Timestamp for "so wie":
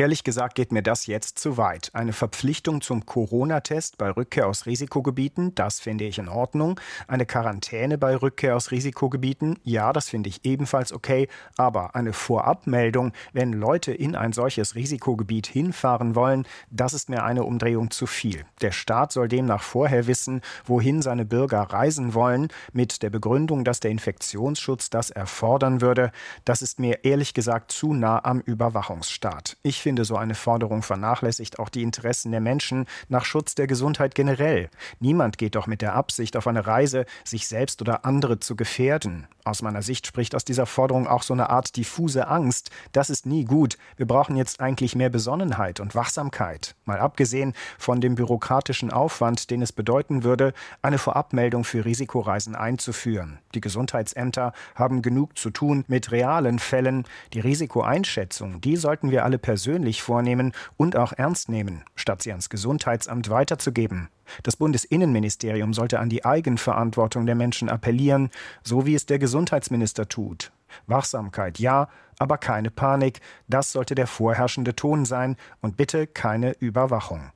68.62-68.94